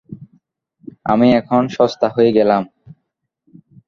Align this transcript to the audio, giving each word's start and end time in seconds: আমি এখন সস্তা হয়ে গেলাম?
আমি 1.05 1.27
এখন 1.39 1.63
সস্তা 1.75 2.07
হয়ে 2.15 2.31
গেলাম? 2.37 2.63